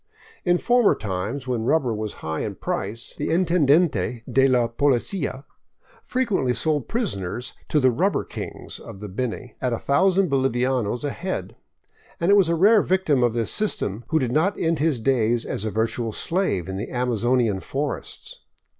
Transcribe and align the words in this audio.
In 0.43 0.57
former 0.57 0.95
times, 0.95 1.47
when 1.47 1.61
rubber 1.65 1.93
was 1.93 2.13
high 2.25 2.39
in 2.39 2.55
price, 2.55 3.13
the 3.19 3.27
Intendente 3.29 4.23
de 4.25 4.47
la 4.47 4.67
Policia 4.67 5.43
frequently 6.03 6.55
sold 6.55 6.87
prisoners 6.87 7.53
to 7.69 7.79
the" 7.79 7.91
rubber 8.01 8.23
kings" 8.23 8.79
of 8.79 8.99
the 8.99 9.07
Beni 9.07 9.55
at 9.61 9.73
ICXDO 9.73 10.27
bolivianos 10.27 11.03
a 11.03 11.11
head, 11.11 11.55
and 12.19 12.31
it 12.31 12.35
was 12.35 12.49
a 12.49 12.55
rare 12.55 12.81
victim 12.81 13.21
of 13.21 13.33
this 13.33 13.51
system 13.51 14.03
who 14.07 14.17
did 14.17 14.31
not 14.31 14.57
end 14.57 14.79
his 14.79 14.97
days 14.97 15.45
as 15.45 15.65
a 15.65 15.69
virtual 15.69 16.11
slave 16.11 16.67
in 16.67 16.77
the 16.77 16.89
Amazonian 16.89 17.59
forests. 17.59 18.39